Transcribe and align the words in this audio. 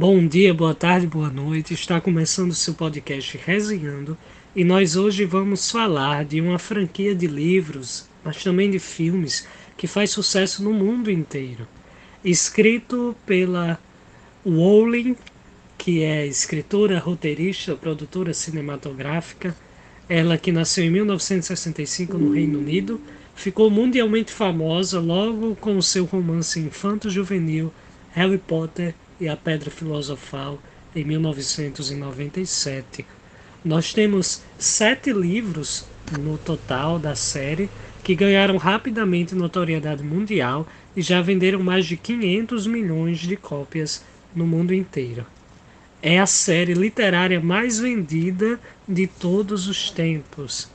Bom 0.00 0.28
dia, 0.28 0.54
boa 0.54 0.76
tarde, 0.76 1.08
boa 1.08 1.28
noite. 1.28 1.74
Está 1.74 2.00
começando 2.00 2.52
o 2.52 2.54
seu 2.54 2.72
podcast 2.72 3.36
Resenhando 3.44 4.16
e 4.54 4.62
nós 4.62 4.94
hoje 4.94 5.24
vamos 5.24 5.72
falar 5.72 6.24
de 6.24 6.40
uma 6.40 6.56
franquia 6.56 7.16
de 7.16 7.26
livros, 7.26 8.08
mas 8.22 8.40
também 8.44 8.70
de 8.70 8.78
filmes 8.78 9.44
que 9.76 9.88
faz 9.88 10.12
sucesso 10.12 10.62
no 10.62 10.72
mundo 10.72 11.10
inteiro. 11.10 11.66
Escrito 12.22 13.16
pela 13.26 13.76
Rowling, 14.46 15.16
que 15.76 16.04
é 16.04 16.24
escritora, 16.24 17.00
roteirista, 17.00 17.74
produtora 17.74 18.32
cinematográfica, 18.32 19.52
ela 20.08 20.38
que 20.38 20.52
nasceu 20.52 20.84
em 20.84 20.90
1965 20.90 22.16
no 22.16 22.34
Reino 22.34 22.60
Unido, 22.60 23.00
ficou 23.34 23.68
mundialmente 23.68 24.30
famosa 24.30 25.00
logo 25.00 25.56
com 25.56 25.76
o 25.76 25.82
seu 25.82 26.04
romance 26.04 26.60
infanto-juvenil 26.60 27.72
Harry 28.12 28.38
Potter 28.38 28.94
e 29.20 29.28
a 29.28 29.36
Pedra 29.36 29.70
Filosofal 29.70 30.58
em 30.94 31.04
1997. 31.04 33.04
Nós 33.64 33.92
temos 33.92 34.42
sete 34.58 35.12
livros 35.12 35.86
no 36.18 36.38
total 36.38 36.98
da 36.98 37.14
série 37.14 37.68
que 38.02 38.14
ganharam 38.14 38.56
rapidamente 38.56 39.34
notoriedade 39.34 40.02
mundial 40.02 40.66
e 40.96 41.02
já 41.02 41.20
venderam 41.20 41.62
mais 41.62 41.84
de 41.84 41.96
500 41.96 42.66
milhões 42.66 43.18
de 43.18 43.36
cópias 43.36 44.02
no 44.34 44.46
mundo 44.46 44.72
inteiro. 44.72 45.26
É 46.00 46.18
a 46.18 46.26
série 46.26 46.74
literária 46.74 47.40
mais 47.40 47.78
vendida 47.78 48.58
de 48.86 49.06
todos 49.06 49.66
os 49.66 49.90
tempos. 49.90 50.70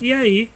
E 0.00 0.12
aí, 0.12 0.50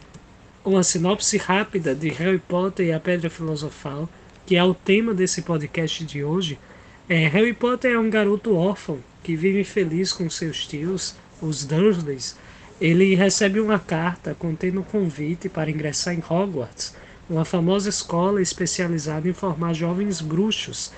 uma 0.65 0.83
sinopse 0.83 1.37
rápida 1.37 1.95
de 1.95 2.09
Harry 2.11 2.39
Potter 2.39 2.87
e 2.87 2.93
a 2.93 3.01
Pedra 3.01 3.29
Filosofal, 3.29 4.09
que 4.47 4.57
é 4.57 4.65
o 4.65 4.75
tema 4.75 5.13
desse 5.13 5.43
podcast 5.43 6.05
de 6.05 6.23
hoje. 6.23 6.59
É, 7.09 7.27
Harry 7.29 7.53
Potter 7.53 7.93
é 7.93 7.99
um 7.99 8.09
garoto 8.09 8.57
órfão 8.57 8.99
que 9.23 9.37
vive 9.37 9.63
feliz 9.63 10.13
com 10.13 10.29
seus 10.31 10.67
tios, 10.67 11.15
os 11.41 11.65
Dursleys. 11.65 12.37
Ele 12.81 13.15
recebe 13.15 13.61
uma 13.61 13.79
carta 13.79 14.35
contendo 14.35 14.81
um 14.81 14.85
convite 14.85 15.49
para 15.49 15.71
ingressar 15.71 16.15
em 16.15 16.23
Hogwarts, 16.27 16.95
uma 17.29 17.45
famosa 17.45 17.91
escola 17.91 18.41
especializada 18.41 19.29
em 19.29 19.35
formar 19.35 19.75
jovens 19.75 20.21
bruxos. 20.21 20.93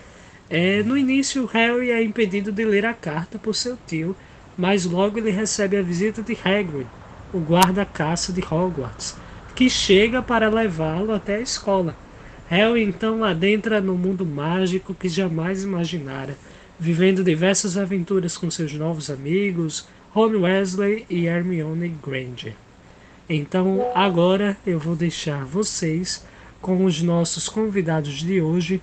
É, 0.49 0.83
no 0.83 0.97
início, 0.97 1.45
Harry 1.47 1.91
é 1.91 2.03
impedido 2.03 2.53
de 2.53 2.65
ler 2.65 2.87
a 2.87 2.95
carta 2.95 3.39
por 3.39 3.55
seu 3.55 3.77
tio, 3.77 4.17
mas 4.57 4.84
logo 4.84 5.19
ele 5.19 5.31
recebe 5.31 5.77
a 5.77 5.83
visita 5.83 6.23
de 6.23 6.39
Hagrid, 6.45 6.89
o 7.33 7.41
guarda-caça 7.41 8.33
de 8.33 8.41
Hogwarts 8.41 9.17
que 9.57 9.71
chega 9.71 10.23
para 10.23 10.51
levá-lo 10.51 11.12
até 11.12 11.37
a 11.37 11.41
escola. 11.41 11.99
Harry 12.49 12.83
então 12.83 13.25
adentra 13.25 13.81
no 13.81 13.97
mundo 13.97 14.25
mágico 14.25 14.95
que 14.95 15.09
jamais 15.09 15.65
imaginara, 15.65 16.39
vivendo 16.79 17.25
diversas 17.25 17.77
aventuras 17.77 18.39
com 18.39 18.51
seus 18.51 18.73
novos 18.73 19.11
amigos, 19.11 19.87
Ron 20.13 20.43
Wesley 20.43 21.05
e 21.11 21.27
Hermione 21.27 21.89
Granger. 22.03 22.55
Então, 23.29 23.91
agora 23.95 24.57
eu 24.65 24.79
vou 24.79 24.95
deixar 24.95 25.45
vocês 25.45 26.25
com 26.61 26.85
os 26.85 27.03
nossos 27.03 27.49
convidados 27.49 28.15
de 28.21 28.41
hoje, 28.41 28.81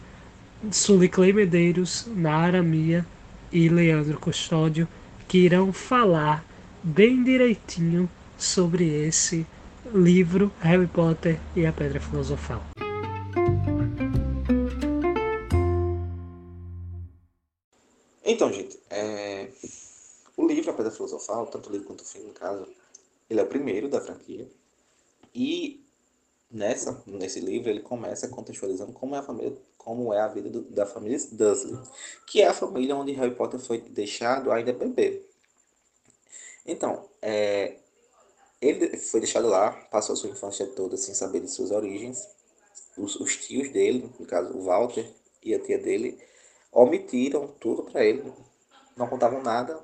Suliclay 0.69 1.31
Medeiros, 1.31 2.07
Nara 2.13 2.61
Mia 2.61 3.05
e 3.51 3.69
Leandro 3.69 4.19
Custódio, 4.19 4.87
que 5.27 5.37
irão 5.37 5.71
falar 5.71 6.43
bem 6.83 7.23
direitinho 7.23 8.09
sobre 8.37 8.85
esse 8.85 9.45
livro 9.93 10.51
Harry 10.59 10.87
Potter 10.87 11.39
e 11.55 11.65
a 11.65 11.71
Pedra 11.71 11.99
Filosofal. 11.99 12.72
A 21.03 21.07
Pedra 21.07 21.19
Filosofal, 21.19 21.47
tanto 21.47 21.71
livro 21.71 21.87
quanto 21.87 22.05
filme, 22.05 22.27
no 22.27 22.33
caso, 22.33 22.67
ele 23.29 23.39
é 23.39 23.43
o 23.43 23.47
primeiro 23.47 23.89
da 23.89 23.99
franquia. 23.99 24.49
E 25.33 25.83
nessa, 26.49 27.03
nesse 27.07 27.39
livro 27.39 27.69
ele 27.69 27.81
começa 27.81 28.27
contextualizando 28.27 28.93
como 28.93 29.15
é 29.15 29.19
a 29.19 29.23
família, 29.23 29.57
como 29.77 30.13
é 30.13 30.19
a 30.19 30.27
vida 30.27 30.49
do, 30.49 30.61
da 30.61 30.85
família 30.85 31.17
Dursley, 31.31 31.79
que 32.27 32.41
é 32.41 32.47
a 32.47 32.53
família 32.53 32.95
onde 32.95 33.11
Harry 33.13 33.33
Potter 33.35 33.59
foi 33.59 33.79
deixado 33.79 34.51
ainda 34.51 34.71
bebê. 34.71 35.25
Então, 36.65 37.09
é, 37.21 37.77
ele 38.61 38.95
foi 38.97 39.19
deixado 39.19 39.47
lá, 39.47 39.71
passou 39.91 40.13
a 40.13 40.15
sua 40.15 40.29
infância 40.29 40.65
toda 40.67 40.95
sem 40.95 41.13
saber 41.13 41.41
de 41.41 41.49
suas 41.49 41.71
origens. 41.71 42.29
Os, 42.95 43.15
os 43.15 43.35
tios 43.35 43.71
dele, 43.71 44.09
no 44.19 44.25
caso 44.25 44.55
o 44.55 44.63
Walter 44.63 45.11
e 45.41 45.53
a 45.53 45.59
tia 45.59 45.79
dele, 45.79 46.17
omitiram 46.71 47.47
tudo 47.59 47.83
para 47.83 48.05
ele, 48.05 48.31
não 48.95 49.07
contavam 49.07 49.41
nada 49.41 49.81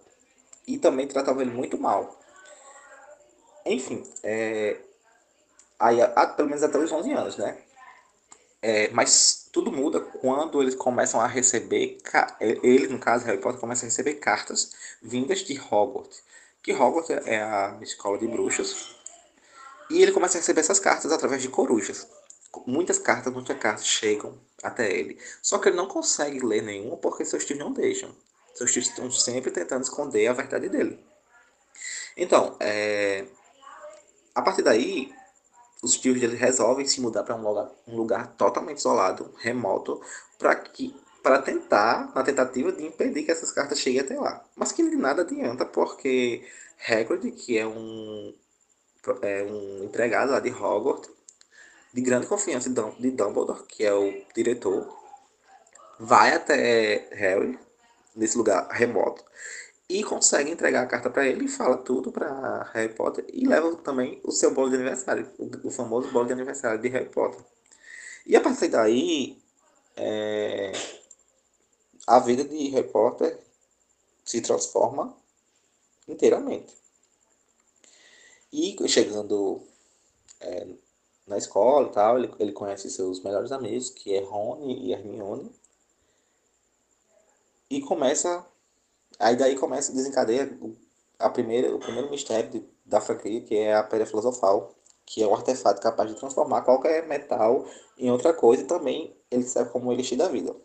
e 0.73 0.77
também 0.77 1.07
tratavam 1.07 1.41
ele 1.41 1.51
muito 1.51 1.77
mal. 1.77 2.19
Enfim, 3.65 4.03
é, 4.23 4.77
aí, 5.79 5.97
pelo 6.35 6.49
menos 6.49 6.63
até 6.63 6.77
os 6.77 6.91
11 6.91 7.11
anos, 7.11 7.37
né? 7.37 7.57
É, 8.61 8.89
mas 8.89 9.47
tudo 9.53 9.71
muda 9.71 10.01
quando 10.01 10.61
eles 10.61 10.75
começam 10.75 11.21
a 11.21 11.27
receber, 11.27 11.97
ele 12.39 12.87
no 12.87 12.99
caso, 12.99 13.25
Harry 13.25 13.39
Potter, 13.39 13.59
começa 13.59 13.85
a 13.85 13.89
receber 13.89 14.15
cartas 14.15 14.71
vindas 15.01 15.39
de 15.39 15.57
Hogwarts 15.59 16.21
que 16.61 16.73
Hogwarts 16.73 17.09
é 17.25 17.41
a 17.41 17.77
escola 17.81 18.17
de 18.17 18.27
bruxas. 18.27 18.95
E 19.89 20.01
ele 20.01 20.11
começa 20.11 20.37
a 20.37 20.41
receber 20.41 20.61
essas 20.61 20.79
cartas 20.79 21.11
através 21.11 21.41
de 21.41 21.49
corujas. 21.49 22.07
Muitas 22.65 22.99
cartas, 22.99 23.31
muitas 23.33 23.57
cartas 23.57 23.87
chegam 23.87 24.37
até 24.61 24.91
ele. 24.91 25.19
Só 25.41 25.57
que 25.57 25.69
ele 25.69 25.77
não 25.77 25.87
consegue 25.87 26.45
ler 26.45 26.61
nenhuma 26.61 26.97
porque 26.97 27.25
seus 27.25 27.45
tios 27.45 27.57
não 27.57 27.71
deixam. 27.71 28.15
Seus 28.53 28.71
tios 28.71 28.87
estão 28.87 29.09
sempre 29.11 29.51
tentando 29.51 29.83
esconder 29.83 30.27
a 30.27 30.33
verdade 30.33 30.69
dele. 30.69 30.99
Então, 32.17 32.55
é... 32.59 33.25
a 34.35 34.41
partir 34.41 34.61
daí, 34.61 35.13
os 35.81 35.97
tios 35.97 36.19
dele 36.19 36.35
resolvem 36.35 36.85
se 36.85 36.99
mudar 36.99 37.23
para 37.23 37.35
um 37.35 37.41
lugar, 37.41 37.71
um 37.87 37.95
lugar 37.95 38.27
totalmente 38.35 38.79
isolado, 38.79 39.33
remoto, 39.37 40.01
para 40.37 40.55
que 40.55 40.93
para 41.21 41.41
tentar, 41.41 42.11
na 42.15 42.23
tentativa 42.23 42.71
de 42.71 42.85
impedir 42.85 43.23
que 43.23 43.31
essas 43.31 43.51
cartas 43.51 43.79
cheguem 43.79 43.99
até 44.01 44.17
lá. 44.17 44.43
Mas 44.55 44.71
que 44.71 44.87
de 44.89 44.95
nada 44.95 45.21
adianta, 45.21 45.65
porque 45.65 46.47
Hagrid, 46.87 47.31
que 47.31 47.57
é 47.57 47.67
um, 47.67 48.33
é 49.21 49.43
um 49.43 49.83
empregado 49.83 50.31
lá 50.31 50.39
de 50.39 50.49
Hogwarts, 50.49 51.09
de 51.93 52.01
grande 52.01 52.27
confiança 52.27 52.69
de 52.69 53.11
Dumbledore, 53.11 53.63
que 53.67 53.83
é 53.83 53.93
o 53.93 54.13
diretor, 54.33 54.87
vai 55.99 56.33
até 56.33 57.09
Harry, 57.11 57.59
nesse 58.15 58.37
lugar 58.37 58.67
remoto, 58.69 59.23
e 59.87 60.03
consegue 60.03 60.51
entregar 60.51 60.83
a 60.83 60.87
carta 60.87 61.09
para 61.09 61.27
ele 61.27 61.45
e 61.45 61.47
fala 61.47 61.77
tudo 61.77 62.11
para 62.11 62.63
Harry 62.73 62.93
Potter 62.93 63.25
e 63.33 63.47
leva 63.47 63.75
também 63.77 64.21
o 64.23 64.31
seu 64.31 64.53
bolo 64.53 64.69
de 64.69 64.75
aniversário, 64.75 65.27
o, 65.39 65.67
o 65.67 65.71
famoso 65.71 66.11
bolo 66.11 66.27
de 66.27 66.33
aniversário 66.33 66.79
de 66.79 66.87
Harry 66.89 67.09
Potter. 67.09 67.43
E 68.25 68.35
a 68.35 68.41
partir 68.41 68.67
daí, 68.67 69.41
é, 69.95 70.71
a 72.05 72.19
vida 72.19 72.43
de 72.43 72.69
repórter 72.69 73.39
se 74.23 74.41
transforma 74.41 75.15
inteiramente. 76.07 76.77
E 78.51 78.75
chegando 78.87 79.61
é, 80.39 80.67
na 81.27 81.37
escola 81.37 81.87
e 81.87 81.91
tal, 81.91 82.17
ele, 82.17 82.33
ele 82.39 82.51
conhece 82.51 82.89
seus 82.89 83.23
melhores 83.23 83.51
amigos, 83.51 83.89
que 83.89 84.13
é 84.13 84.21
Rony 84.21 84.87
e 84.87 84.93
Hermione. 84.93 85.51
E 87.69 87.81
começa. 87.81 88.45
Aí 89.19 89.35
daí 89.35 89.55
começa, 89.55 89.91
desencadeia 89.91 90.57
a 91.17 91.29
primeira, 91.29 91.75
o 91.75 91.79
primeiro 91.79 92.09
mistério 92.09 92.49
de, 92.49 92.65
da 92.85 93.01
franquia, 93.01 93.41
que 93.41 93.55
é 93.55 93.75
a 93.75 93.83
Pedra 93.83 94.05
Filosofal, 94.05 94.73
que 95.05 95.21
é 95.21 95.27
um 95.27 95.35
artefato 95.35 95.81
capaz 95.81 96.09
de 96.09 96.15
transformar 96.15 96.61
qualquer 96.61 97.05
metal 97.07 97.67
em 97.97 98.09
outra 98.09 98.33
coisa 98.33 98.63
e 98.63 98.67
também 98.67 99.15
ele 99.29 99.43
serve 99.43 99.71
como 99.71 99.91
elixir 99.91 100.17
da 100.17 100.27
vida. 100.27 100.55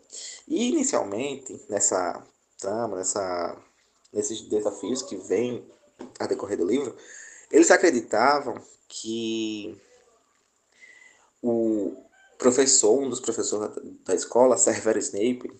E 0.47 0.69
inicialmente, 0.69 1.59
nessa 1.67 2.23
trama, 2.59 2.97
nessa, 2.97 3.57
nesses 4.13 4.41
desafios 4.41 5.01
que 5.01 5.15
vêm 5.17 5.67
a 6.19 6.27
decorrer 6.27 6.57
do 6.57 6.65
livro, 6.65 6.95
eles 7.51 7.69
acreditavam 7.71 8.55
que 8.87 9.79
o 11.41 11.95
professor, 12.37 12.99
um 12.99 13.09
dos 13.09 13.19
professores 13.19 13.75
da 14.03 14.15
escola, 14.15 14.57
Severus 14.57 15.05
Snape, 15.05 15.51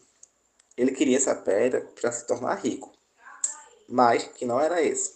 ele 0.77 0.91
queria 0.91 1.17
essa 1.17 1.35
pedra 1.35 1.81
para 1.99 2.11
se 2.11 2.25
tornar 2.25 2.55
rico, 2.55 2.91
mas 3.87 4.23
que 4.23 4.45
não 4.45 4.59
era 4.59 4.81
esse. 4.81 5.15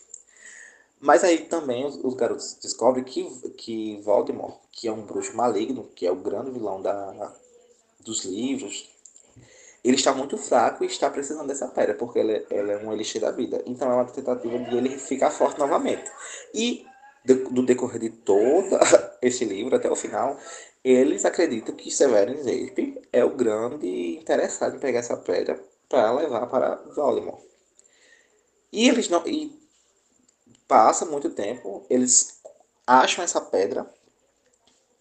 Mas 0.99 1.23
aí 1.23 1.45
também 1.45 1.85
os, 1.85 1.95
os, 2.03 2.13
garotos 2.13 2.57
descobrem 2.61 3.03
que, 3.03 3.23
que 3.51 4.01
Voldemort, 4.01 4.57
que 4.71 4.87
é 4.87 4.91
um 4.91 5.05
bruxo 5.05 5.35
maligno, 5.35 5.89
que 5.95 6.05
é 6.05 6.11
o 6.11 6.15
grande 6.15 6.51
vilão 6.51 6.81
da, 6.81 7.33
dos 8.01 8.25
livros, 8.25 8.89
ele 9.83 9.95
está 9.95 10.13
muito 10.13 10.37
fraco 10.37 10.83
e 10.83 10.87
está 10.87 11.09
precisando 11.09 11.47
dessa 11.47 11.67
pedra, 11.67 11.93
porque 11.93 12.19
ela, 12.19 12.31
é, 12.31 12.45
ela 12.49 12.73
é 12.73 12.85
um 12.85 12.91
elixir 12.91 13.21
da 13.21 13.31
vida. 13.31 13.63
Então 13.65 13.89
é 13.89 13.95
uma 13.95 14.05
tentativa 14.05 14.59
de 14.59 14.75
ele 14.75 14.97
ficar 14.97 15.31
forte 15.31 15.57
novamente. 15.57 16.11
E 16.53 16.85
do 17.23 17.63
decorrer 17.63 17.99
de 17.99 18.09
todo 18.09 18.77
esse 19.21 19.45
livro 19.45 19.75
até 19.75 19.89
o 19.89 19.95
final, 19.95 20.37
eles 20.83 21.25
acreditam 21.25 21.75
que 21.75 21.91
Severus 21.91 22.39
Snape 22.39 23.01
é 23.11 23.23
o 23.23 23.35
grande 23.35 24.17
interessado 24.17 24.75
em 24.75 24.79
pegar 24.79 24.99
essa 24.99 25.17
pedra 25.17 25.61
para 25.87 26.11
levar 26.13 26.47
para 26.47 26.75
Voldemort. 26.95 27.41
E 28.71 28.87
eles 28.87 29.09
não. 29.09 29.25
E 29.27 29.59
passa 30.67 31.05
muito 31.05 31.31
tempo, 31.31 31.85
eles 31.89 32.39
acham 32.85 33.23
essa 33.23 33.41
pedra 33.41 33.91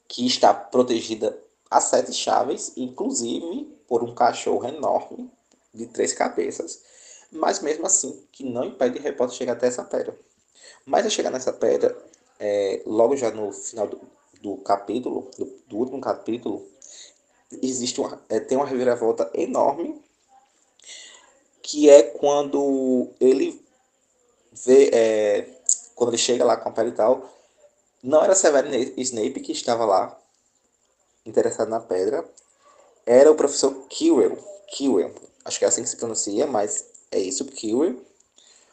que 0.09 0.27
está 0.27 0.55
protegida 0.55 1.39
a 1.71 1.81
sete 1.81 2.13
chaves, 2.13 2.73
inclusive 2.77 3.65
por 3.87 4.03
um 4.03 4.15
cachorro 4.15 4.67
enorme 4.67 5.31
de 5.73 5.87
três 5.87 6.15
cabeças, 6.15 6.83
mas 7.31 7.61
mesmo 7.61 7.87
assim 7.87 8.27
que 8.33 8.43
não 8.43 8.65
impede 8.65 8.99
Harry 9.01 9.15
Potter 9.15 9.37
chegar 9.37 9.53
até 9.53 9.67
essa 9.67 9.85
pedra. 9.85 10.19
Mas 10.87 11.05
a 11.05 11.11
chegar 11.11 11.31
nessa 11.31 11.53
pedra, 11.53 11.97
é, 12.41 12.83
logo 12.87 13.17
já 13.17 13.31
no 13.31 13.53
final 13.53 13.87
do, 13.87 14.01
do 14.41 14.57
capítulo, 14.59 15.31
do, 15.37 15.45
do, 15.67 15.77
último 15.77 16.01
capítulo, 16.01 16.67
existe 17.63 18.01
uma, 18.01 18.23
é, 18.29 18.39
tem 18.41 18.57
uma 18.57 18.67
reviravolta 18.67 19.31
enorme 19.35 20.01
que 21.63 21.91
é 21.91 22.03
quando 22.03 23.11
ele 23.21 23.63
vê, 24.65 24.91
é, 24.93 25.49
quando 25.95 26.11
ele 26.11 26.19
chega 26.19 26.45
lá 26.45 26.57
com 26.57 26.69
a 26.69 26.73
pele 26.73 26.91
e 26.91 26.93
tal, 26.93 27.29
não 28.03 28.23
era 28.23 28.35
Severino 28.35 28.75
Snape 28.97 29.41
que 29.41 29.53
estava 29.53 29.85
lá, 29.85 30.19
interessado 31.27 31.69
na 31.69 31.81
pedra, 31.81 32.25
era 33.05 33.31
o 33.31 33.35
professor 33.35 33.87
Quirrell, 33.89 34.39
Quirrell, 34.69 35.15
acho 35.45 35.59
que 35.59 35.65
é 35.65 35.69
assim 35.69 35.83
que 35.83 35.89
se 35.89 35.97
pronuncia, 35.97 36.47
mas 36.47 36.87
é 37.11 37.19
isso, 37.19 37.45
Quirrell, 37.45 38.01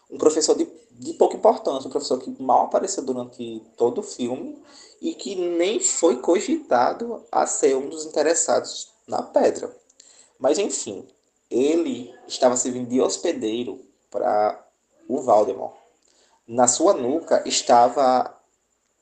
um 0.10 0.18
professor 0.18 0.56
de, 0.56 0.66
de 1.00 1.14
pouca 1.14 1.36
importância, 1.36 1.88
um 1.88 1.92
professor 1.92 2.20
que 2.20 2.42
mal 2.42 2.66
apareceu 2.66 3.04
durante 3.04 3.62
todo 3.78 4.00
o 4.00 4.04
filme 4.04 4.58
e 5.02 5.14
que 5.14 5.36
nem 5.36 5.80
foi 5.80 6.22
cogitado 6.22 7.24
a 7.32 7.46
ser 7.46 7.76
um 7.76 7.90
dos 7.90 8.06
interessados 8.06 8.90
na 9.08 9.22
pedra. 9.22 9.76
Mas 10.40 10.58
enfim, 10.58 11.06
ele 11.50 12.14
estava 12.28 12.56
servindo 12.58 12.90
de 12.90 13.02
hospedeiro 13.02 13.80
para 14.10 14.66
o 15.08 15.22
Valdemar. 15.22 15.72
Na 16.48 16.68
sua 16.68 16.94
nuca 16.94 17.44
estava 17.46 18.36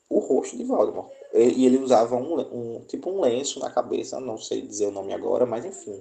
o 0.08 0.18
rosto 0.18 0.56
de 0.56 0.64
Valdemar. 0.64 1.06
E 1.32 1.66
ele 1.66 1.78
usava 1.78 2.14
um, 2.14 2.40
um, 2.40 2.84
tipo 2.86 3.10
um 3.10 3.20
lenço 3.20 3.58
na 3.58 3.70
cabeça, 3.70 4.20
não 4.20 4.38
sei 4.38 4.62
dizer 4.62 4.86
o 4.86 4.92
nome 4.92 5.12
agora, 5.12 5.44
mas 5.44 5.64
enfim. 5.64 6.00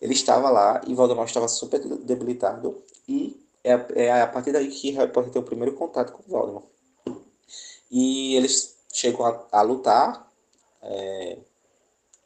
Ele 0.00 0.14
estava 0.14 0.50
lá 0.50 0.80
e 0.86 0.94
Voldemort 0.94 1.28
estava 1.28 1.46
super 1.46 1.78
debilitado 1.78 2.82
e 3.06 3.41
é, 3.64 4.04
é 4.04 4.22
a 4.22 4.26
partir 4.26 4.52
daí 4.52 4.68
que 4.68 4.90
Harry 4.92 5.12
Potter 5.12 5.32
tem 5.32 5.42
o 5.42 5.44
primeiro 5.44 5.74
contato 5.74 6.12
com 6.12 6.22
Voldemort. 6.22 6.64
E 7.90 8.36
eles 8.36 8.76
chegam 8.92 9.26
a, 9.26 9.46
a 9.52 9.62
lutar 9.62 10.30
é, 10.82 11.38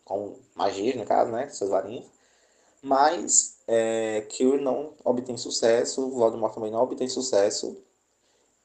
com 0.04 0.38
magia, 0.54 0.96
no 0.96 1.04
caso, 1.04 1.30
né? 1.32 1.48
Suas 1.50 1.70
varinhas. 1.70 2.06
Mas 2.82 3.58
é, 3.66 4.26
não 4.60 4.94
obtém 5.04 5.36
sucesso, 5.36 6.08
Voldemort 6.10 6.54
também 6.54 6.70
não 6.70 6.82
obtém 6.82 7.08
sucesso. 7.08 7.76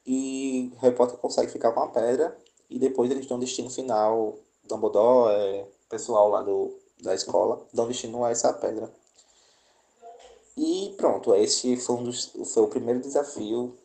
E 0.05 0.71
Harry 0.79 0.95
Potter 0.95 1.17
consegue 1.17 1.51
ficar 1.51 1.71
com 1.71 1.81
a 1.81 1.87
pedra. 1.87 2.37
E 2.69 2.79
depois 2.79 3.11
eles 3.11 3.25
dão 3.25 3.39
destino 3.39 3.69
final. 3.69 4.37
Dumbledore, 4.63 5.33
é, 5.33 5.67
pessoal 5.89 6.29
lá 6.29 6.41
do, 6.41 6.79
da 7.01 7.13
escola, 7.13 7.65
dão 7.73 7.87
destino 7.87 8.23
a 8.23 8.29
essa 8.29 8.53
pedra. 8.53 8.91
E 10.63 10.93
pronto, 10.95 11.33
esse 11.33 11.75
foi, 11.75 11.95
um 11.95 12.03
dos, 12.03 12.31
foi 12.53 12.61
o 12.61 12.67
primeiro 12.67 12.99
desafio 12.99 13.75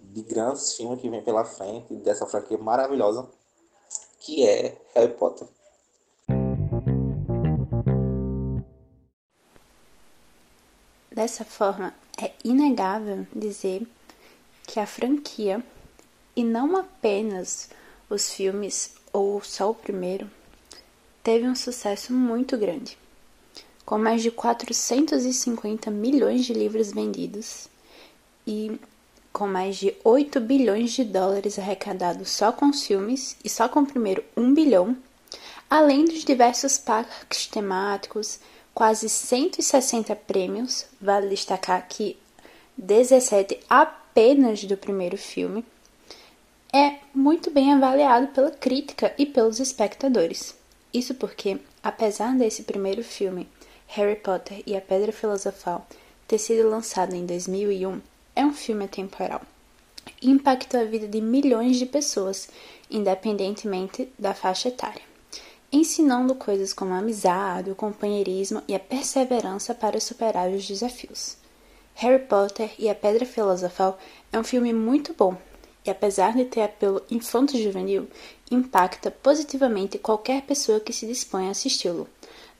de 0.00 0.22
grandes 0.22 0.74
filmes 0.76 1.00
que 1.00 1.10
vem 1.10 1.20
pela 1.24 1.44
frente, 1.44 1.92
dessa 1.94 2.24
franquia 2.24 2.56
maravilhosa, 2.56 3.28
que 4.20 4.46
é 4.46 4.80
Harry 4.94 5.12
Potter. 5.14 5.48
Dessa 11.10 11.44
forma, 11.44 11.92
é 12.16 12.30
inegável 12.44 13.26
dizer 13.34 13.84
que 14.64 14.78
a 14.78 14.86
franquia, 14.86 15.64
e 16.36 16.44
não 16.44 16.76
apenas 16.76 17.70
os 18.08 18.32
filmes 18.32 18.94
ou 19.12 19.42
só 19.42 19.70
o 19.70 19.74
primeiro, 19.74 20.30
teve 21.24 21.48
um 21.48 21.56
sucesso 21.56 22.12
muito 22.12 22.56
grande. 22.56 23.01
Com 23.84 23.98
mais 23.98 24.22
de 24.22 24.30
450 24.30 25.90
milhões 25.90 26.44
de 26.44 26.52
livros 26.52 26.92
vendidos 26.92 27.68
e 28.46 28.78
com 29.32 29.46
mais 29.46 29.76
de 29.76 29.94
8 30.04 30.40
bilhões 30.40 30.92
de 30.92 31.04
dólares 31.04 31.58
arrecadados 31.58 32.30
só 32.30 32.52
com 32.52 32.66
os 32.66 32.84
filmes 32.84 33.36
e 33.42 33.48
só 33.48 33.68
com 33.68 33.80
o 33.80 33.86
primeiro 33.86 34.22
1 34.36 34.54
bilhão, 34.54 34.96
além 35.68 36.04
dos 36.04 36.24
diversos 36.24 36.76
parques 36.78 37.46
temáticos, 37.46 38.38
quase 38.74 39.08
160 39.08 40.14
prêmios, 40.16 40.86
vale 41.00 41.28
destacar 41.28 41.86
que 41.88 42.16
17 42.76 43.58
apenas 43.68 44.64
do 44.64 44.76
primeiro 44.76 45.16
filme, 45.16 45.64
é 46.72 46.96
muito 47.14 47.50
bem 47.50 47.72
avaliado 47.72 48.28
pela 48.28 48.50
crítica 48.50 49.14
e 49.18 49.26
pelos 49.26 49.60
espectadores. 49.60 50.54
Isso 50.92 51.14
porque, 51.14 51.58
apesar 51.82 52.34
desse 52.34 52.62
primeiro 52.62 53.04
filme, 53.04 53.48
Harry 53.94 54.16
Potter 54.16 54.62
e 54.66 54.76
a 54.76 54.80
Pedra 54.80 55.12
Filosofal, 55.12 55.86
ter 56.26 56.38
sido 56.38 56.68
lançado 56.68 57.14
em 57.14 57.24
2001, 57.24 58.00
é 58.34 58.44
um 58.44 58.52
filme 58.52 58.84
atemporal. 58.84 59.40
Impactou 60.22 60.80
a 60.80 60.84
vida 60.84 61.06
de 61.08 61.20
milhões 61.20 61.78
de 61.78 61.86
pessoas, 61.86 62.48
independentemente 62.90 64.12
da 64.18 64.34
faixa 64.34 64.68
etária 64.68 65.12
ensinando 65.72 66.34
coisas 66.34 66.74
como 66.74 66.92
a 66.92 66.98
amizade, 66.98 67.70
o 67.70 67.74
companheirismo 67.74 68.62
e 68.68 68.74
a 68.74 68.78
perseverança 68.78 69.74
para 69.74 69.98
superar 69.98 70.50
os 70.50 70.68
desafios. 70.68 71.38
Harry 71.94 72.22
Potter 72.22 72.70
e 72.78 72.90
a 72.90 72.94
Pedra 72.94 73.24
Filosofal 73.24 73.98
é 74.30 74.38
um 74.38 74.44
filme 74.44 74.72
muito 74.74 75.14
bom 75.14 75.34
e, 75.84 75.90
apesar 75.90 76.34
de 76.34 76.44
ter 76.44 76.60
apelo 76.62 77.02
infanto-juvenil, 77.10 78.06
impacta 78.50 79.10
positivamente 79.10 79.98
qualquer 79.98 80.42
pessoa 80.42 80.78
que 80.78 80.92
se 80.92 81.06
dispõe 81.06 81.48
a 81.48 81.52
assisti-lo. 81.52 82.06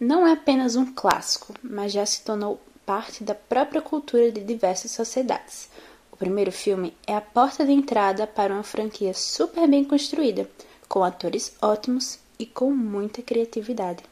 Não 0.04 0.26
é 0.26 0.32
apenas 0.32 0.74
um 0.74 0.92
clássico, 0.92 1.54
mas 1.62 1.92
já 1.92 2.04
se 2.04 2.24
tornou 2.24 2.60
parte 2.84 3.22
da 3.22 3.36
própria 3.36 3.80
cultura 3.80 4.32
de 4.32 4.42
diversas 4.42 4.90
sociedades. 4.90 5.70
O 6.10 6.16
primeiro 6.16 6.50
filme 6.50 6.92
é 7.06 7.14
a 7.14 7.20
porta 7.20 7.64
de 7.64 7.70
entrada 7.70 8.26
para 8.26 8.52
uma 8.52 8.64
franquia 8.64 9.14
super 9.14 9.68
bem 9.68 9.84
construída, 9.84 10.50
com 10.88 11.04
atores 11.04 11.56
ótimos, 11.62 12.18
e 12.36 12.44
com 12.44 12.72
muita 12.72 13.22
criatividade. 13.22 14.02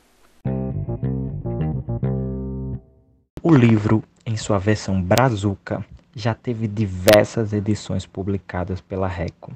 O 3.42 3.52
livro, 3.52 4.04
em 4.24 4.36
sua 4.36 4.58
versão 4.58 5.02
brazuca, 5.02 5.84
já 6.14 6.34
teve 6.34 6.68
diversas 6.68 7.52
edições 7.52 8.06
publicadas 8.06 8.80
pela 8.80 9.08
Reco. 9.08 9.50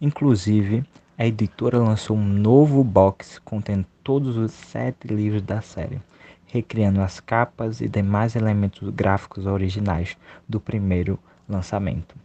Inclusive, 0.00 0.82
a 1.16 1.24
editora 1.26 1.78
lançou 1.78 2.16
um 2.16 2.24
novo 2.24 2.82
box 2.82 3.38
contendo 3.44 3.86
todos 4.02 4.36
os 4.36 4.50
sete 4.52 5.06
livros 5.06 5.42
da 5.42 5.60
série, 5.60 6.00
recriando 6.46 7.00
as 7.00 7.20
capas 7.20 7.80
e 7.80 7.88
demais 7.88 8.34
elementos 8.34 8.88
gráficos 8.90 9.46
originais 9.46 10.16
do 10.48 10.58
primeiro 10.58 11.18
lançamento. 11.48 12.16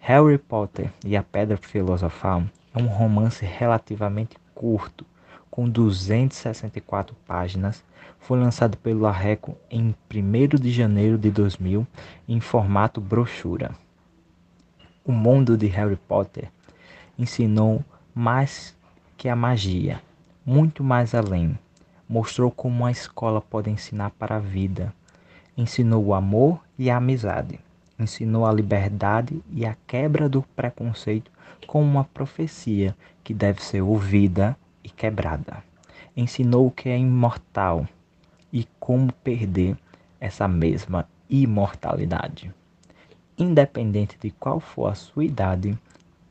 Harry 0.00 0.36
Potter 0.36 0.90
e 1.04 1.16
a 1.16 1.22
Pedra 1.22 1.56
Filosofal 1.56 2.42
é 2.74 2.82
um 2.82 2.86
romance 2.86 3.44
relativamente 3.44 4.36
curto, 4.54 5.06
com 5.48 5.68
264 5.68 7.14
páginas, 7.26 7.84
foi 8.18 8.40
lançado 8.40 8.76
pelo 8.78 9.06
Arreco 9.06 9.56
em 9.70 9.94
1 10.12 10.60
de 10.60 10.72
janeiro 10.72 11.16
de 11.16 11.30
2000 11.30 11.86
em 12.28 12.40
formato 12.40 13.00
brochura. 13.00 13.70
O 15.04 15.12
mundo 15.12 15.56
de 15.56 15.66
Harry 15.66 15.96
Potter 15.96 16.50
ensinou 17.16 17.84
mais 18.14 18.76
que 19.16 19.28
a 19.28 19.34
magia, 19.34 20.00
muito 20.46 20.84
mais 20.84 21.14
além. 21.14 21.58
Mostrou 22.08 22.50
como 22.50 22.86
a 22.86 22.90
escola 22.90 23.40
pode 23.40 23.70
ensinar 23.70 24.10
para 24.10 24.36
a 24.36 24.40
vida. 24.40 24.94
Ensinou 25.56 26.04
o 26.04 26.14
amor 26.14 26.60
e 26.78 26.90
a 26.90 26.98
amizade. 26.98 27.58
Ensinou 27.98 28.46
a 28.46 28.52
liberdade 28.52 29.42
e 29.50 29.66
a 29.66 29.76
quebra 29.86 30.28
do 30.28 30.42
preconceito 30.54 31.30
como 31.66 31.84
uma 31.84 32.04
profecia 32.04 32.94
que 33.24 33.34
deve 33.34 33.62
ser 33.62 33.80
ouvida 33.80 34.56
e 34.82 34.90
quebrada. 34.90 35.64
Ensinou 36.16 36.68
o 36.68 36.70
que 36.70 36.88
é 36.88 36.98
imortal 36.98 37.88
e 38.52 38.68
como 38.78 39.12
perder 39.12 39.76
essa 40.20 40.46
mesma 40.46 41.08
imortalidade. 41.28 42.52
Independente 43.36 44.16
de 44.20 44.30
qual 44.30 44.60
for 44.60 44.86
a 44.86 44.94
sua 44.94 45.24
idade, 45.24 45.76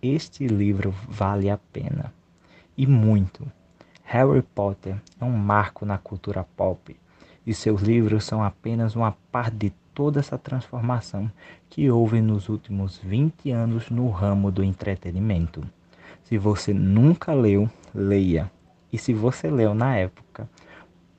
este 0.03 0.45
livro 0.45 0.93
vale 1.07 1.49
a 1.49 1.57
pena. 1.57 2.13
E 2.77 2.85
muito. 2.85 3.49
Harry 4.03 4.41
Potter 4.41 4.97
é 5.19 5.23
um 5.23 5.31
marco 5.31 5.85
na 5.85 5.97
cultura 5.97 6.45
pop 6.57 6.95
e 7.47 7.53
seus 7.53 7.81
livros 7.81 8.25
são 8.25 8.43
apenas 8.43 8.95
uma 8.95 9.15
parte 9.31 9.55
de 9.55 9.73
toda 9.93 10.19
essa 10.19 10.37
transformação 10.37 11.31
que 11.69 11.89
houve 11.89 12.21
nos 12.21 12.49
últimos 12.49 12.97
20 12.97 13.51
anos 13.51 13.89
no 13.89 14.09
ramo 14.09 14.51
do 14.51 14.63
entretenimento. 14.63 15.63
Se 16.23 16.37
você 16.37 16.73
nunca 16.73 17.33
leu, 17.33 17.69
leia. 17.93 18.51
E 18.91 18.97
se 18.97 19.13
você 19.13 19.49
leu 19.49 19.73
na 19.73 19.95
época 19.95 20.49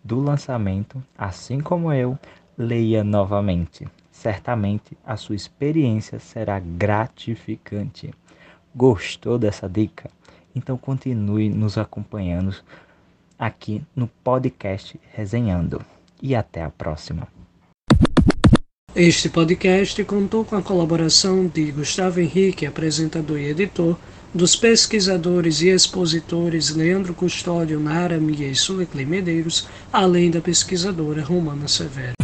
do 0.02 0.20
lançamento, 0.20 1.02
assim 1.16 1.60
como 1.60 1.92
eu, 1.92 2.18
leia 2.56 3.02
novamente. 3.02 3.86
Certamente 4.10 4.96
a 5.04 5.16
sua 5.16 5.34
experiência 5.34 6.18
será 6.18 6.60
gratificante. 6.60 8.12
Gostou 8.74 9.38
dessa 9.38 9.68
dica? 9.68 10.10
Então 10.54 10.76
continue 10.76 11.48
nos 11.48 11.78
acompanhando 11.78 12.54
aqui 13.38 13.82
no 13.94 14.08
podcast 14.08 14.98
Resenhando. 15.12 15.80
E 16.20 16.34
até 16.34 16.62
a 16.62 16.70
próxima. 16.70 17.28
Este 18.96 19.28
podcast 19.28 20.02
contou 20.04 20.44
com 20.44 20.56
a 20.56 20.62
colaboração 20.62 21.46
de 21.46 21.70
Gustavo 21.70 22.20
Henrique, 22.20 22.64
apresentador 22.64 23.38
e 23.38 23.48
editor, 23.48 23.96
dos 24.32 24.56
pesquisadores 24.56 25.60
e 25.60 25.68
expositores 25.68 26.70
Leandro 26.70 27.14
Custódio, 27.14 27.78
Nara 27.78 28.18
Miguel 28.18 28.50
e 28.50 28.56
Suleclei 28.56 29.04
Medeiros, 29.04 29.68
além 29.92 30.30
da 30.30 30.40
pesquisadora 30.40 31.22
Romana 31.22 31.68
Severo. 31.68 32.23